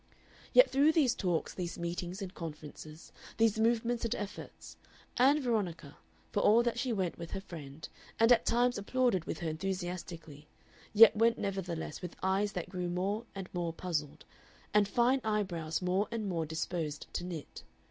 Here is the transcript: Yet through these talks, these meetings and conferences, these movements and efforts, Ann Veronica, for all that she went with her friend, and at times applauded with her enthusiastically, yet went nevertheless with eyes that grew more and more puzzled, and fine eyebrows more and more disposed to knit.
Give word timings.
Yet 0.51 0.67
through 0.71 0.93
these 0.93 1.13
talks, 1.13 1.53
these 1.53 1.77
meetings 1.77 2.23
and 2.23 2.33
conferences, 2.33 3.11
these 3.37 3.59
movements 3.59 4.03
and 4.03 4.15
efforts, 4.15 4.75
Ann 5.17 5.39
Veronica, 5.43 5.95
for 6.31 6.39
all 6.39 6.63
that 6.63 6.79
she 6.79 6.91
went 6.91 7.19
with 7.19 7.29
her 7.29 7.39
friend, 7.39 7.87
and 8.19 8.31
at 8.31 8.43
times 8.43 8.79
applauded 8.79 9.25
with 9.25 9.41
her 9.41 9.49
enthusiastically, 9.49 10.47
yet 10.91 11.15
went 11.15 11.37
nevertheless 11.37 12.01
with 12.01 12.15
eyes 12.23 12.53
that 12.53 12.67
grew 12.69 12.89
more 12.89 13.27
and 13.35 13.47
more 13.53 13.73
puzzled, 13.73 14.25
and 14.73 14.87
fine 14.87 15.21
eyebrows 15.23 15.83
more 15.83 16.07
and 16.09 16.27
more 16.27 16.47
disposed 16.47 17.05
to 17.13 17.23
knit. 17.23 17.61